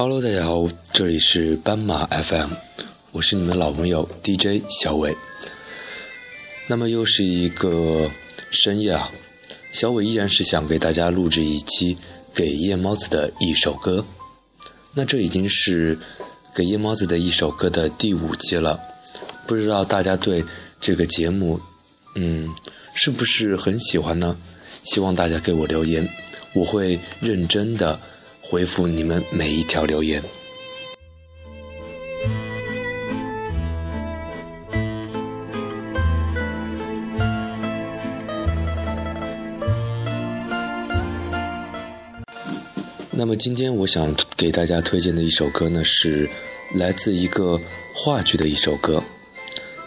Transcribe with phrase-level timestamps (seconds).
[0.00, 2.50] Hello，大家好，这里是斑马 FM，
[3.10, 5.12] 我是你们老朋友 DJ 小伟。
[6.68, 8.08] 那么又是一个
[8.52, 9.10] 深夜啊，
[9.72, 11.98] 小伟依然是想给大家录制一期
[12.32, 14.04] 给夜猫子的一首歌。
[14.94, 15.98] 那这已经是
[16.54, 18.78] 给夜猫子的一首歌的第五期了，
[19.48, 20.44] 不知道大家对
[20.80, 21.60] 这个节目，
[22.14, 22.48] 嗯，
[22.94, 24.36] 是不是很喜欢呢？
[24.84, 26.08] 希望大家给我留言，
[26.54, 27.98] 我会认真的
[28.50, 30.22] 回复你们每一条留言。
[43.10, 46.30] 那么今天我想给大家推荐的一首歌呢，是
[46.72, 47.60] 来自一个
[47.92, 49.02] 话剧的一首歌。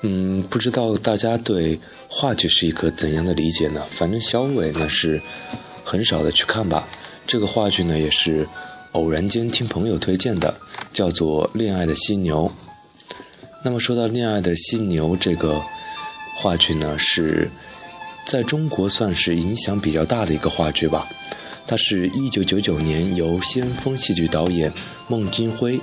[0.00, 3.84] 嗯，不知道大家对话剧是一个怎样的理解呢？
[3.90, 5.20] 反正小伟呢是
[5.84, 6.88] 很少的去看吧。
[7.26, 8.46] 这个话剧呢也是
[8.92, 10.56] 偶然间听朋友推荐的，
[10.92, 12.50] 叫做《恋爱的犀牛》。
[13.64, 15.60] 那么说到《恋爱的犀牛》这个
[16.36, 17.50] 话剧呢，是
[18.24, 21.06] 在中国算是影响比较大的一个话剧吧。
[21.66, 24.72] 它是一九九九年由先锋戏剧导演
[25.08, 25.80] 孟京辉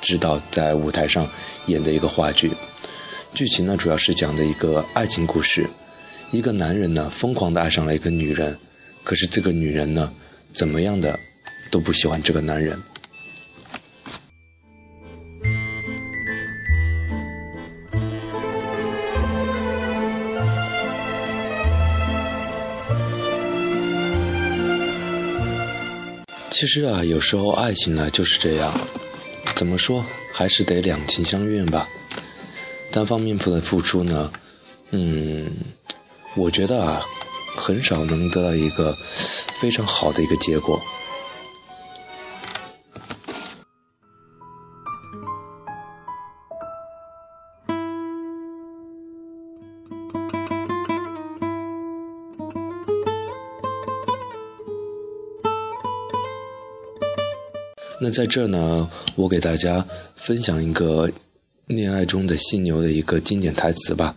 [0.00, 1.28] 执导在舞台上
[1.66, 2.50] 演的一个话剧。
[3.34, 5.68] 剧情呢，主要是讲的一个爱情故事。
[6.30, 8.56] 一个男人呢，疯狂的爱上了一个女人，
[9.04, 10.10] 可是这个女人呢，
[10.52, 11.18] 怎么样的
[11.70, 12.80] 都不喜欢这个男人。
[26.50, 28.70] 其实啊，有时候爱情呢就是这样，
[29.56, 31.88] 怎么说，还是得两情相悦吧。
[32.92, 34.30] 单方面付的付出呢，
[34.90, 35.50] 嗯，
[36.36, 37.00] 我觉得啊，
[37.56, 38.94] 很少能得到一个
[39.60, 40.80] 非常好的一个结果。
[58.02, 61.12] 那在这呢，我给大家分享一个
[61.66, 64.16] 恋爱中的犀牛的一个经典台词吧。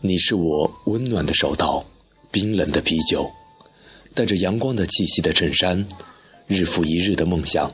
[0.00, 1.84] 你是我温暖的手套，
[2.30, 3.30] 冰冷的啤酒，
[4.14, 5.86] 带着阳光的气息的衬衫，
[6.46, 7.72] 日复一日的梦想。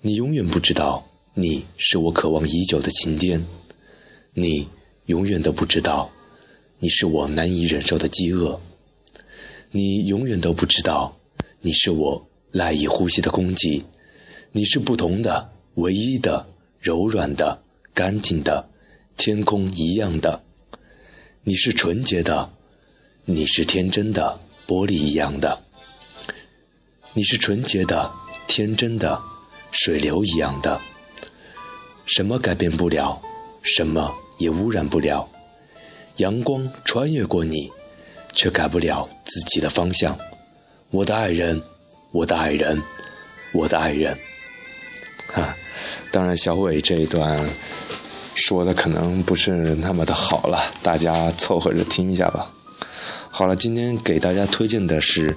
[0.00, 3.44] 你永远不知道，你是我渴望已久的晴天。
[4.34, 4.68] 你
[5.06, 6.10] 永远都不知道，
[6.80, 8.60] 你是我难以忍受的饥饿。
[9.70, 11.16] 你永远都不知道。
[11.60, 13.84] 你是我赖以呼吸的空气，
[14.50, 16.44] 你是不同的、唯一的、
[16.80, 17.62] 柔软的、
[17.94, 18.68] 干净的，
[19.16, 20.42] 天空一样的。
[21.44, 22.52] 你是纯洁的，
[23.24, 25.62] 你是天真的，玻璃一样的。
[27.12, 28.10] 你是纯洁的、
[28.48, 29.20] 天真的，
[29.70, 30.80] 水流一样的。
[32.04, 33.22] 什么改变不了，
[33.62, 35.28] 什么也污染不了。
[36.16, 37.70] 阳光穿越过你，
[38.34, 40.18] 却改不了自己的方向。
[40.90, 41.62] 我的爱人，
[42.10, 42.82] 我的爱人，
[43.52, 44.18] 我的爱人，
[45.28, 45.56] 哈，
[46.10, 47.48] 当然小伟这一段
[48.34, 52.52] 说的可能不是那么的好了，大家凑合着听一下吧。
[53.42, 55.34] 好了，今天给大家推荐的是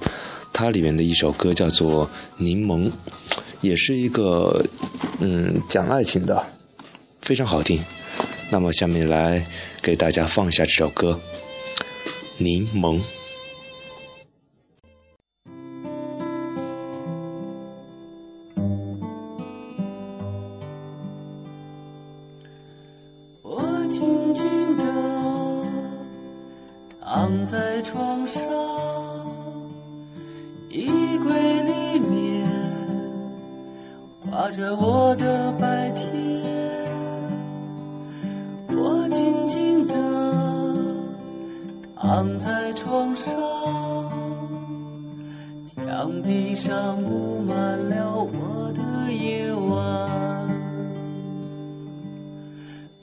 [0.52, 2.06] 它里面的一首歌，叫做
[2.36, 2.84] 《柠檬》，
[3.62, 4.64] 也是一个
[5.18, 6.46] 嗯讲爱情的，
[7.20, 7.84] 非常好听。
[8.48, 9.44] 那么下面来
[9.82, 11.18] 给大家放一下这首歌
[12.38, 12.98] 《柠檬》。
[27.26, 28.40] 躺在床上，
[30.68, 30.86] 衣
[31.24, 31.32] 柜
[31.64, 32.48] 里面
[34.30, 36.06] 挂着我的白天。
[38.68, 39.94] 我静静地
[42.00, 43.34] 躺在床上，
[45.74, 50.48] 墙壁上布满了我的夜晚，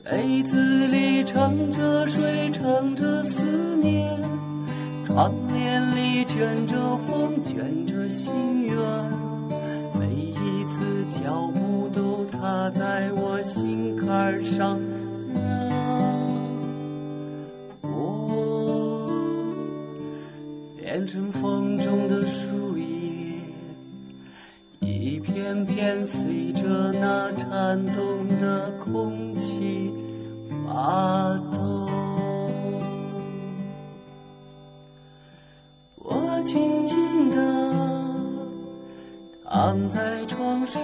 [0.06, 3.53] 被子里盛着水，盛着思。
[5.14, 8.76] 窗帘里卷着风，卷着心愿，
[9.94, 14.80] 每一次脚步都踏在我心坎上，
[15.32, 15.44] 让
[17.84, 19.08] 我
[20.76, 22.84] 变成风中的树叶，
[24.80, 29.94] 一片片随着那颤动的空气
[30.66, 31.83] 发抖。
[36.44, 37.38] 静静地
[39.50, 40.82] 躺在床上，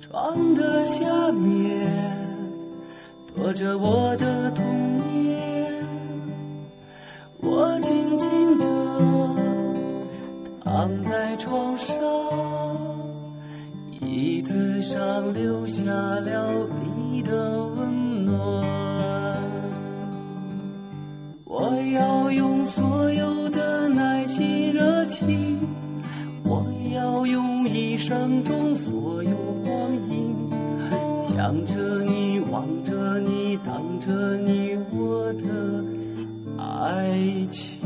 [0.00, 1.90] 床的下面
[3.34, 4.64] 躲着我的童
[5.24, 5.72] 年，
[7.40, 8.64] 我静静地
[10.64, 11.96] 躺在床上，
[14.00, 18.34] 椅子上留下了你的温暖，
[21.44, 22.21] 我要
[28.12, 29.30] 生中所有
[29.64, 30.36] 光阴，
[31.34, 35.82] 想着你，望着你，等着你，我的
[36.58, 37.18] 爱
[37.50, 37.80] 情。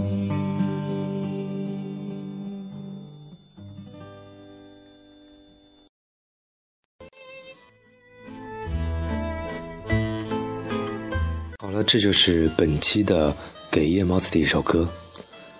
[11.61, 13.33] 好了，这就是本期的
[13.71, 14.89] 给夜猫子的一首歌，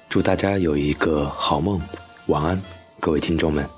[0.09, 1.81] 祝大家有一个好梦，
[2.27, 2.61] 晚安。
[2.99, 3.76] 各位听众们。